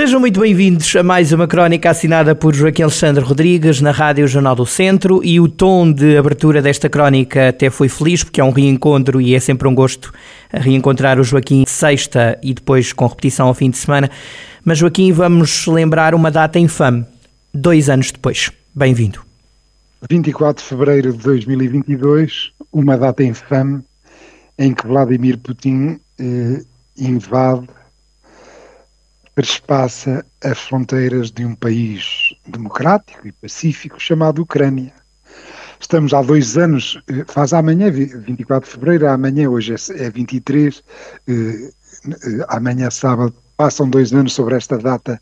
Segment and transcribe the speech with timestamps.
[0.00, 4.56] Sejam muito bem-vindos a mais uma crónica assinada por Joaquim Alexandre Rodrigues na Rádio Jornal
[4.56, 8.48] do Centro e o tom de abertura desta crónica até foi feliz porque é um
[8.48, 10.10] reencontro e é sempre um gosto
[10.50, 14.10] reencontrar o Joaquim sexta e depois com repetição ao fim de semana.
[14.64, 17.04] Mas Joaquim, vamos lembrar uma data infame,
[17.52, 18.50] dois anos depois.
[18.74, 19.20] Bem-vindo.
[20.10, 23.82] 24 de fevereiro de 2022, uma data infame
[24.58, 26.62] em que Vladimir Putin eh,
[26.96, 27.68] invade
[29.34, 34.92] perspassa as fronteiras de um país democrático e pacífico chamado Ucrânia.
[35.78, 40.82] Estamos há dois anos, eh, faz amanhã, 24 de fevereiro, amanhã, hoje é 23,
[41.26, 41.70] é eh,
[42.06, 45.20] eh, amanhã sábado, passam dois anos sobre esta data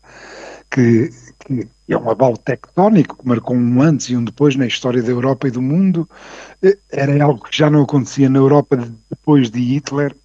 [0.69, 5.01] que, que é um abalo tectónico, que marcou um antes e um depois na história
[5.01, 6.07] da Europa e do mundo.
[6.91, 8.77] Era algo que já não acontecia na Europa
[9.09, 10.15] depois de Hitler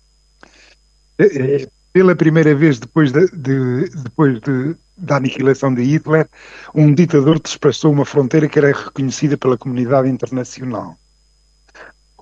[1.94, 6.28] pela primeira vez depois, de, de, depois de, da aniquilação de Hitler,
[6.74, 10.98] um ditador despassou uma fronteira que era reconhecida pela comunidade internacional.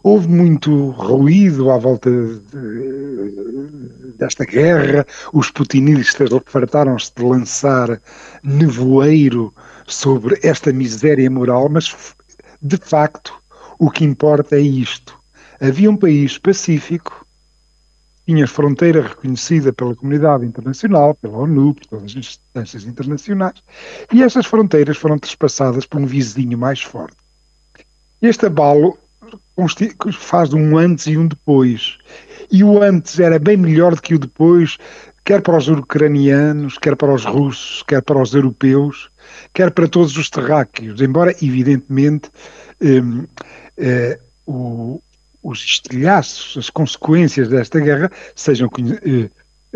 [0.05, 2.43] Houve muito ruído à volta de,
[4.19, 7.99] desta guerra, os putinistas fartaram-se de lançar
[8.43, 9.55] nevoeiro
[9.87, 12.15] sobre esta miséria moral, mas
[12.61, 13.33] de facto
[13.79, 15.19] o que importa é isto.
[15.59, 17.22] Havia um país pacífico
[18.33, 23.63] tinha fronteira reconhecida pela comunidade internacional, pela ONU, por todas as instâncias internacionais,
[24.11, 27.17] e essas fronteiras foram trespassadas por um vizinho mais forte.
[28.23, 28.99] Este abalo
[30.15, 31.99] faz um antes e um depois.
[32.51, 34.79] E o antes era bem melhor do que o depois,
[35.27, 39.11] quer para os ucranianos, quer para os russos, quer para os europeus,
[39.53, 42.31] quer para todos os terráqueos, embora, evidentemente,
[42.81, 43.27] um,
[43.77, 45.02] eh, o,
[45.53, 48.69] os estilhaços, as consequências desta guerra sejam,
[49.05, 49.31] eh,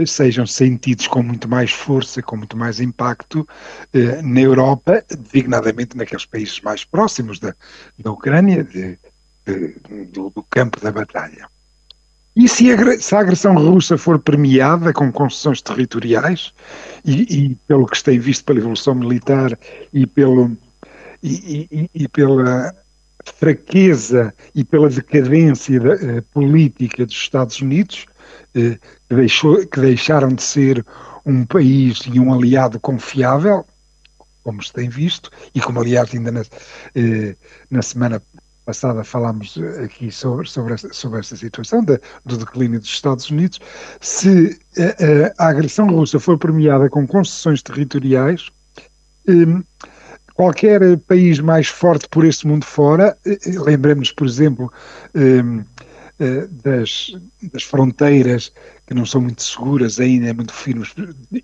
[0.05, 3.47] sejam sentidos com muito mais força, com muito mais impacto
[3.93, 7.55] eh, na Europa, designadamente naqueles países mais próximos da,
[7.99, 8.99] da Ucrânia, de,
[9.47, 9.77] de,
[10.13, 11.49] do, do, campo da batalha.
[12.35, 16.53] E se a, agressão russa for premiada com concessões territoriais,
[17.05, 19.59] e, e, pelo que se tem visto pela evolução militar
[19.93, 20.55] e, pelo,
[21.23, 22.75] e, e, e pela
[23.33, 28.07] fraqueza e pela decadência da, uh, política dos Estados Unidos,
[28.55, 28.79] uh,
[29.09, 30.85] que, deixou, que deixaram de ser
[31.25, 33.65] um país e um aliado confiável,
[34.43, 37.37] como se tem visto, e como aliás ainda na, uh,
[37.71, 38.23] na semana
[38.65, 43.61] passada falámos aqui sobre, sobre, esta, sobre esta situação do declínio dos Estados Unidos,
[44.01, 44.59] se
[45.39, 48.51] a, a, agressão russa for premiada com concessões territoriais,
[50.37, 54.71] qualquer país mais forte por este mundo fora, eh, eh, lembremos, por exemplo,
[55.15, 55.63] ehm,
[56.19, 57.17] eh, das,
[57.53, 58.53] das, fronteiras
[58.87, 60.95] que não são muito seguras ainda, muito firmes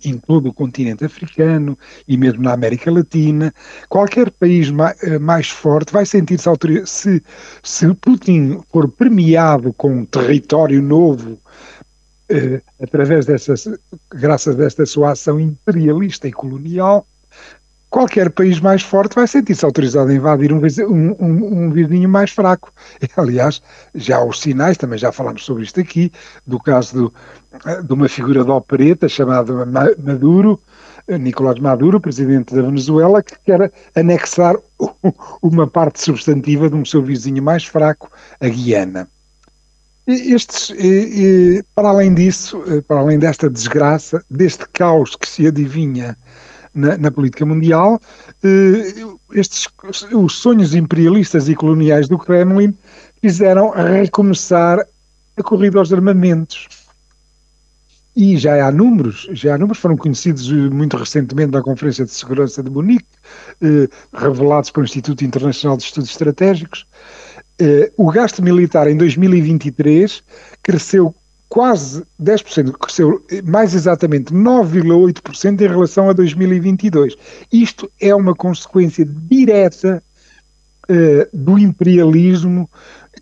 [0.03, 1.77] em todo o continente africano
[2.07, 3.53] e mesmo na América Latina.
[3.89, 4.71] Qualquer país
[5.19, 6.87] mais, forte vai sentir-se autorizado.
[6.87, 7.23] Se,
[7.61, 11.37] se Putin for premiado com um território novo,
[12.81, 13.67] através dessas,
[14.11, 17.05] graças a esta sua ação imperialista e colonial,
[17.93, 20.59] qualquer país mais forte vai sentir-se autorizado a invadir um,
[20.89, 22.73] um, um, vizinho mais fraco.
[23.15, 23.61] Aliás,
[23.93, 26.11] já há os sinais, também já falámos sobre isto aqui,
[26.45, 27.13] do caso do,
[27.67, 30.59] eh, de uma figura de opereta chamada Maduro,
[31.07, 34.55] eh, Nicolás Maduro, presidente da Venezuela, que quer anexar
[35.39, 38.11] uma parte substantiva de um seu vizinho mais fraco,
[38.41, 39.07] a Guiana.
[40.07, 40.73] Estes,
[41.75, 46.17] para além disso, eh, para além desta desgraça, deste caos que se adivinha
[46.73, 47.99] na, na política mundial,
[48.43, 48.93] eh,
[49.33, 49.67] estes,
[50.11, 52.75] os sonhos imperialistas e coloniais do Kremlin
[53.21, 54.79] fizeram recomeçar
[55.37, 56.67] a corrida aos armamentos.
[58.15, 62.11] E já há números, já há números, foram conhecidos eh, muito recentemente na Conferência de
[62.11, 63.07] Segurança de Munique,
[63.61, 66.85] eh, revelados pelo Instituto Internacional de Estudos Estratégicos.
[67.59, 70.21] Eh, o gasto militar em 2023
[70.61, 71.15] cresceu
[71.53, 77.15] quase 10%, cresceu mais exatamente 9,8% em relação a 2022.
[77.51, 80.01] Isto é uma consequência direta
[80.89, 82.67] uh, do imperialismo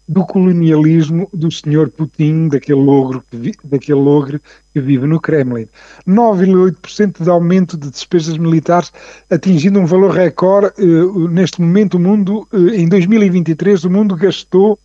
[0.07, 4.39] do colonialismo do senhor Putin, daquele ogro que, vi, daquele ogro
[4.73, 5.67] que vive no Kremlin.
[6.07, 8.93] 9,8% de aumento de despesas militares,
[9.29, 10.71] atingindo um valor recorde.
[10.81, 14.79] Uh, neste momento, o mundo, uh, em 2023, o mundo gastou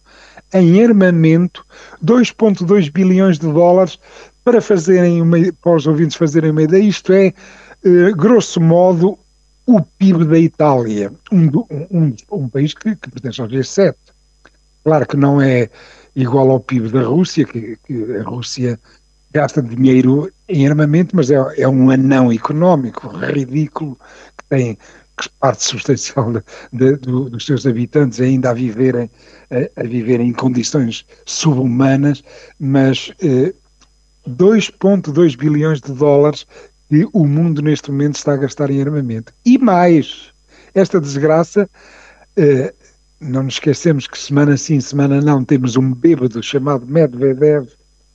[0.54, 1.64] em armamento
[2.04, 3.98] 2,2 bilhões de dólares
[4.44, 7.32] para fazerem uma, para os ouvintes fazerem uma ideia, isto é,
[7.84, 9.18] uh, grosso modo,
[9.66, 11.48] o PIB da Itália, um,
[11.90, 13.94] um, um país que, que pertence ao G7
[14.86, 15.68] Claro que não é
[16.14, 18.78] igual ao PIB da Rússia, que, que a Rússia
[19.32, 23.98] gasta dinheiro em armamento, mas é, é, um anão económico ridículo
[24.38, 24.78] que tem
[25.16, 26.42] que parte substancial de,
[26.72, 29.10] de, do, dos seus habitantes ainda a viverem,
[29.50, 32.22] a, a viverem em condições subhumanas,
[32.60, 33.54] mas eh,
[34.28, 36.46] 2,2 bilhões de dólares
[36.88, 39.32] que o mundo neste momento está a gastar em armamento.
[39.44, 40.30] E mais,
[40.74, 41.68] esta desgraça
[42.36, 42.72] eh,
[43.20, 47.68] não nos esquecemos que semana sim, semana não, temos um bêbado chamado Medvedev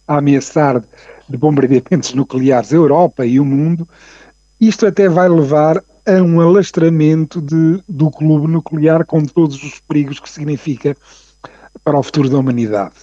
[0.08, 0.84] a ameaçar
[1.28, 3.88] de bombardeamentos nucleares a Europa e o mundo.
[4.60, 10.20] Isto até vai levar a um alastramento de, do clube nuclear com todos os perigos
[10.20, 10.96] que significa
[11.84, 12.96] para o futuro da humanidade.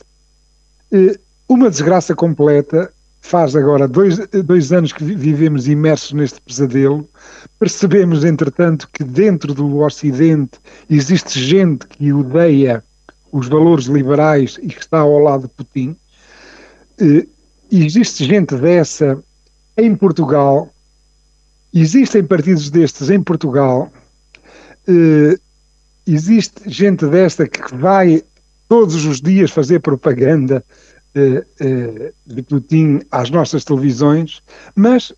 [0.92, 1.18] Eh,
[1.48, 7.08] uma desgraça completa faz agora dois, dois anos que vivemos imersos neste pesadelo.
[7.58, 10.58] Percebemos, entretanto, que dentro do Ocidente
[10.88, 12.82] existe gente que odeia
[13.30, 15.96] os valores liberais e que está ao lado de Putin.
[17.70, 19.22] E existe gente dessa
[19.76, 20.72] em Portugal,
[21.72, 23.92] existem partidos destes em Portugal,
[26.06, 28.22] existe gente desta que vai
[28.68, 30.64] todos os dias fazer propaganda
[31.14, 34.42] eh, eh, de Putin às nossas televisões,
[34.76, 35.12] mas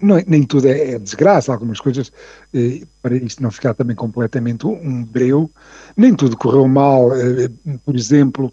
[0.00, 2.12] não, nem tudo é, é, desgraça, algumas coisas,
[2.54, 5.50] eh, para isto não ficar também completamente um breu,
[5.96, 7.10] nem tudo correu mal,
[7.84, 8.52] por exemplo,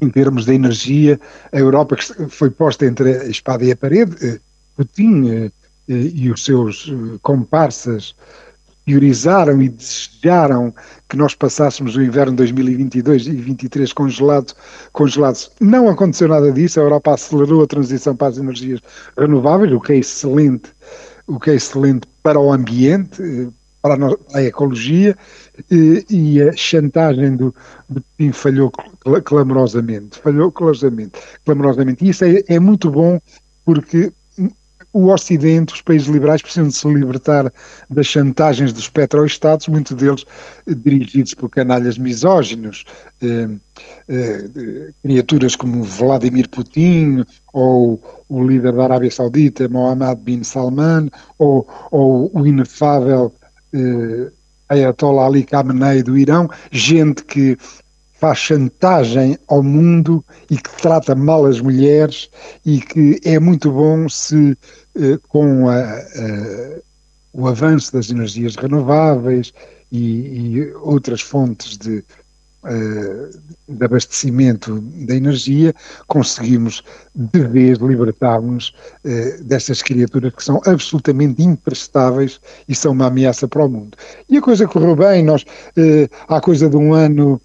[0.00, 1.18] em termos de energia,
[1.50, 1.96] a Europa
[2.28, 4.40] foi posta entre a espada e a parede,
[4.76, 5.50] Putin
[5.88, 6.92] e os seus
[7.22, 8.14] comparsas
[8.84, 10.72] priorizaram e desejaram
[11.08, 14.54] que nós passássemos o inverno 2022 e 2023 congelado,
[14.92, 15.50] congelados.
[15.60, 18.80] Não aconteceu nada disso, a Europa acelerou a transição para as energias
[19.16, 20.70] renováveis, o que é excelente,
[21.26, 23.96] o que é excelente para o ambiente, para
[24.34, 25.16] a, ecologia,
[25.70, 27.54] e, e, a chantagem do,
[27.88, 28.72] do Putin falhou
[29.24, 31.12] clamorosamente, falhou clamorosamente,
[31.44, 32.04] clamorosamente.
[32.04, 33.20] E isso é, é muito bom
[33.64, 34.12] porque
[34.94, 37.52] o Ocidente, os países liberais, precisam de se libertar
[37.90, 40.24] das chantagens dos petroestados, muitos deles
[40.64, 42.84] dirigidos por canalhas misóginos,
[43.20, 43.48] eh,
[44.08, 51.66] eh, criaturas como Vladimir Putin, ou o líder da Arábia Saudita, Mohammed bin Salman, ou,
[51.90, 53.34] ou o inefável
[53.72, 54.30] eh,
[54.68, 57.58] Ayatollah Ali Khamenei do Irão, gente que
[58.24, 62.30] faz chantagem ao mundo e que trata mal as mulheres
[62.64, 64.56] e que é muito bom se
[64.96, 66.78] eh, com a, a,
[67.34, 69.52] o avanço das energias renováveis
[69.92, 69.98] e,
[70.56, 72.02] e outras fontes de,
[72.64, 73.38] uh,
[73.68, 75.74] de, abastecimento da energia,
[76.06, 76.82] conseguimos
[77.14, 78.70] de vez libertar-nos
[79.04, 83.98] uh, destas criaturas que são absolutamente imprestáveis e são uma ameaça para o mundo.
[84.30, 87.38] E a coisa correu bem, nós uh, há coisa de um ano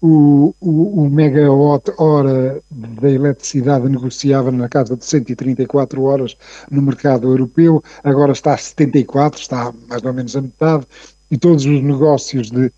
[0.00, 6.36] o, o, o megawatt hora da eletricidade negociava na casa de 134 horas
[6.70, 10.86] no mercado europeu, agora está a 74, está mais ou menos a metade,
[11.30, 12.72] e todos os negócios de,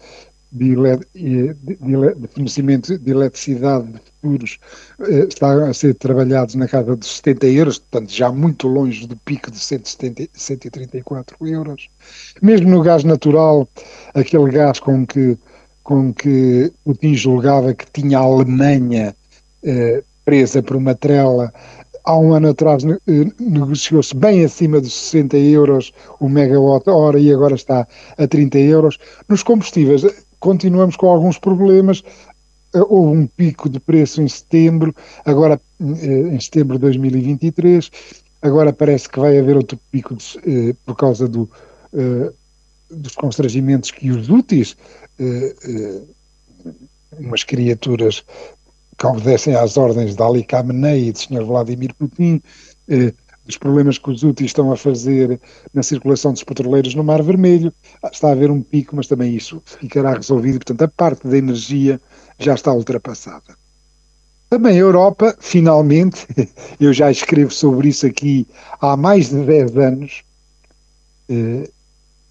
[0.51, 0.75] de,
[1.15, 4.59] de, de fornecimento de eletricidade de futuros
[5.01, 9.17] eh, estão a ser trabalhados na casa de 70 euros, portanto já muito longe do
[9.17, 11.89] pico de 170, 134 euros.
[12.43, 13.69] Mesmo no gás natural,
[14.15, 15.39] aquele gás com que
[15.91, 19.13] com que Putin julgava que tinha a Alemanha
[19.65, 21.53] eh, presa por uma trela.
[22.05, 22.99] Há um ano atrás eh,
[23.41, 28.99] negociou-se bem acima dos 60 euros o megawatt hora e agora está a 30 euros.
[29.29, 32.05] Nos combustíveis eh, continuamos com alguns problemas.
[32.73, 34.95] Eh, houve um pico de preço em setembro,
[35.25, 37.91] agora em setembro de 2023.
[38.43, 41.51] Agora parece que vai haver outro pico de, por causa do,
[42.91, 44.77] dos constrangimentos que os úteis
[45.19, 46.03] eh, eh,
[47.19, 48.25] umas criaturas
[48.99, 51.45] que obedecem às ordens de Ali Khamenei e do Sr.
[51.45, 52.43] Vladimir Putin,
[52.89, 53.13] eh,
[53.47, 55.41] dos problemas que os úteis estão a fazer
[55.73, 57.73] na circulação dos petroleiros no Mar Vermelho.
[58.13, 60.59] Está a haver um pico, mas também isso ficará resolvido.
[60.59, 62.01] Portanto, a parte da energia
[62.39, 63.59] já está ultrapassada.
[64.49, 66.27] Também a Europa, finalmente,
[66.81, 68.47] eu já escrevo sobre isso aqui
[68.81, 70.23] há mais de 10 anos,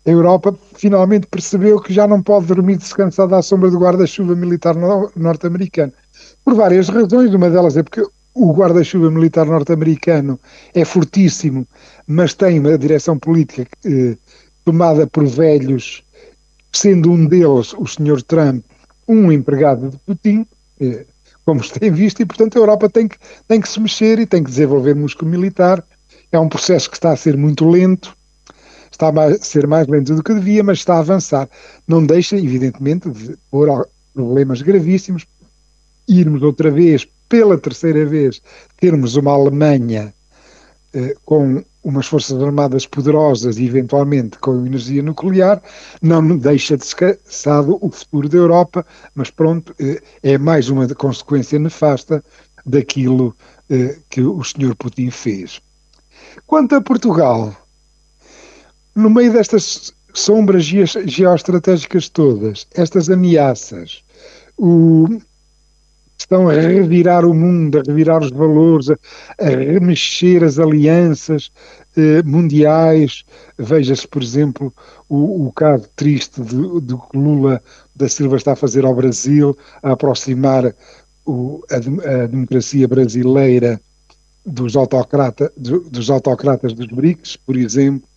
[0.06, 4.76] a Europa finalmente percebeu que já não pode dormir descansada à sombra do guarda-chuva militar
[5.16, 5.94] norte-americano.
[6.44, 10.40] Por várias razões, uma delas é porque o guarda-chuva militar norte-americano
[10.74, 11.68] é fortíssimo,
[12.08, 14.16] mas tem uma direção política eh,
[14.64, 16.04] tomada por velhos,
[16.72, 18.22] sendo um deles o Sr.
[18.24, 18.64] Trump,
[19.08, 20.46] um empregado de Putin,
[20.80, 21.06] eh,
[21.46, 24.26] como se tem visto, e portanto a Europa tem que, tem que se mexer e
[24.26, 25.84] tem que desenvolver músculo militar.
[26.32, 28.16] É um processo que está a ser muito lento,
[29.00, 31.50] está a ser mais lento do que devia, mas está a avançar.
[31.88, 35.26] Não deixa, evidentemente, de pôr problemas gravíssimos,
[36.08, 38.42] irmos outra vez, pela terceira vez,
[38.78, 40.14] termos uma Alemanha
[40.94, 45.62] eh, com umas forças armadas poderosas e eventualmente com energia nuclear,
[46.02, 52.24] não deixa descansado o futuro da Europa, mas pronto, eh, é mais uma consequência nefasta
[52.66, 53.34] daquilo
[53.70, 54.76] eh, que o Sr.
[54.76, 55.62] Putin fez.
[56.46, 57.56] Quanto a Portugal,
[59.00, 64.04] no meio destas sombras geoestratégicas todas, estas ameaças,
[64.58, 65.08] o,
[66.18, 68.98] estão a revirar o mundo, a revirar os valores, a,
[69.40, 71.52] a remexer as alianças
[71.96, 73.24] eh, mundiais.
[73.58, 74.74] Veja-se, por exemplo,
[75.08, 77.62] o, o caso triste de que Lula
[77.96, 80.76] da Silva está a fazer ao Brasil, a aproximar
[81.26, 83.80] o, a, a, democracia brasileira
[84.46, 88.09] dos, autocrata, dos autocratas dos BRICS, por exemplo,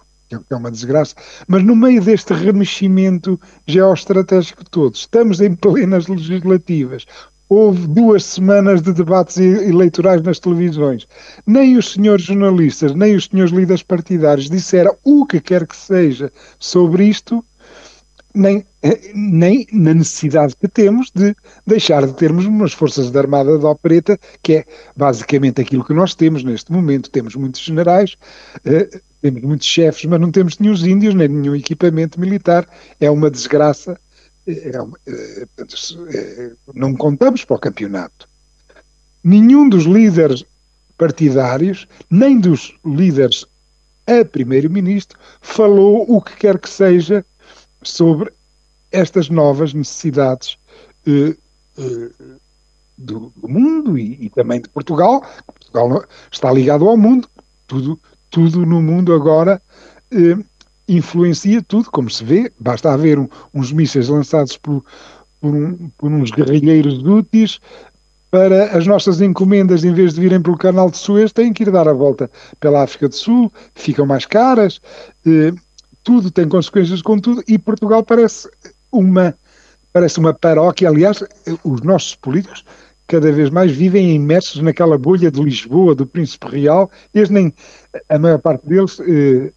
[0.50, 1.14] é uma desgraça,
[1.46, 7.06] mas no meio deste remeximento geoestratégico todo, estamos em plenas legislativas,
[7.48, 11.06] houve duas semanas de debates eleitorais nas televisões.
[11.46, 16.32] Nem os senhores jornalistas, nem os senhores líderes partidários disseram o que quer que seja
[16.58, 17.44] sobre isto,
[18.34, 18.64] nem,
[19.14, 21.36] nem na necessidade que temos de
[21.66, 24.64] deixar de termos umas forças de armada de opereta, que é
[24.96, 27.10] basicamente aquilo que nós temos neste momento.
[27.10, 28.16] Temos muitos generais,
[28.64, 28.88] eh,
[29.22, 32.68] temos muitos chefes, mas não temos nenhum índios, nem nenhum equipamento militar.
[33.00, 33.98] É uma desgraça
[34.46, 38.28] é, é, é, não contamos para o campeonato.
[39.22, 40.44] Nenhum dos líderes
[40.98, 43.46] partidários, nem dos líderes
[44.06, 47.24] a primeiro-ministro, falou o que quer que seja
[47.82, 48.32] sobre
[48.90, 50.58] estas novas necessidades
[51.06, 51.36] eh,
[51.78, 52.10] eh,
[52.98, 55.22] do, do, mundo e, e, também de Portugal.
[55.46, 57.28] Portugal está ligado ao mundo,
[57.66, 57.98] tudo,
[58.32, 59.62] tudo no mundo agora
[60.10, 60.36] eh,
[60.88, 64.84] influencia tudo, como se vê, basta haver um, uns mísseis lançados por,
[65.40, 67.60] por, um, por uns guerrilheiros úteis
[68.30, 71.70] para as nossas encomendas, em vez de virem pelo canal de Suez, têm que ir
[71.70, 74.80] dar a volta pela África do Sul, ficam mais caras,
[75.26, 75.52] eh,
[76.02, 78.48] tudo tem consequências com tudo, e Portugal parece
[78.90, 79.34] uma,
[79.92, 81.22] parece uma paróquia, aliás,
[81.62, 82.64] os nossos políticos
[83.06, 87.52] cada vez mais vivem imersos naquela bolha de Lisboa, do Príncipe Real, eles nem,
[88.08, 89.52] a maior parte deles eh,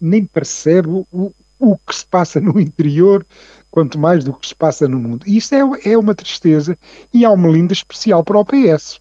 [0.00, 3.24] nem percebe o, o que se passa no interior,
[3.70, 5.24] quanto mais do que se passa no mundo.
[5.26, 6.78] E isso é, é uma tristeza
[7.12, 9.00] e há uma linda especial para o PS.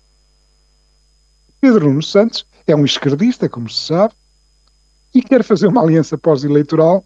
[1.61, 4.13] Pedro Nuno Santos é um esquerdista, como se sabe,
[5.13, 7.03] e quer fazer uma aliança pós-eleitoral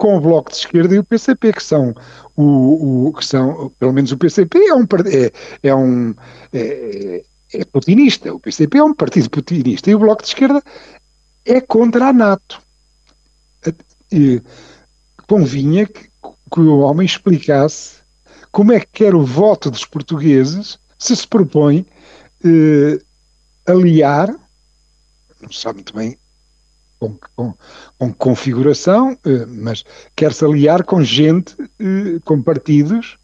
[0.00, 1.94] com o Bloco de Esquerda e o PCP, que são,
[2.34, 6.14] o, o que são pelo menos o PCP é um, é, é um
[6.54, 10.62] é, é putinista, o PCP é um partido putinista e o Bloco de Esquerda
[11.44, 12.62] é contra a NATO.
[14.10, 14.42] E
[15.28, 16.08] convinha que,
[16.50, 17.98] que o homem explicasse
[18.50, 21.86] como é que quer o voto dos portugueses se se propõe
[22.42, 22.98] eh,
[23.66, 24.34] aliar,
[25.42, 26.18] não sabe muito bem
[27.00, 27.54] com, com,
[27.98, 33.16] com configuração, eh, mas quer-se aliar com gente, eh, com partidos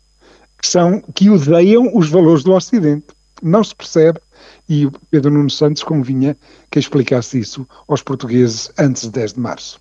[0.61, 3.07] que, são, que odeiam os valores do Ocidente.
[3.43, 4.19] Não se percebe
[4.67, 6.37] e o Pedro Nuno Santos convinha
[6.71, 9.79] que explicasse isso aos portugueses antes de 10 de março.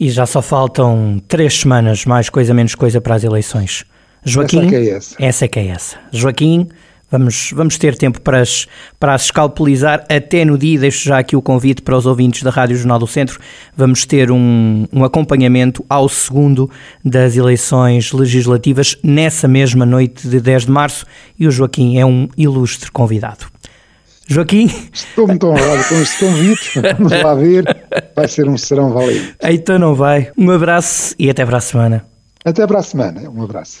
[0.00, 3.84] E já só faltam três semanas, mais coisa menos coisa, para as eleições.
[4.24, 5.16] Joaquim, essa é, é essa.
[5.18, 5.96] essa é que é essa.
[6.12, 6.68] Joaquim,
[7.10, 8.66] Vamos, vamos ter tempo para as,
[9.00, 10.78] para as escalpelizar até no dia.
[10.78, 13.40] Deixo já aqui o convite para os ouvintes da Rádio Jornal do Centro.
[13.74, 16.70] Vamos ter um, um acompanhamento ao segundo
[17.04, 21.06] das eleições legislativas nessa mesma noite de 10 de março
[21.38, 23.46] e o Joaquim é um ilustre convidado.
[24.26, 24.70] Joaquim.
[24.92, 26.80] Estou muito honrado com este convite.
[26.80, 27.64] Vamos lá ver.
[28.14, 29.34] Vai ser um serão valente.
[29.42, 30.30] Então não vai.
[30.36, 32.04] Um abraço e até para a semana.
[32.44, 33.30] Até para a semana.
[33.30, 33.80] Um abraço.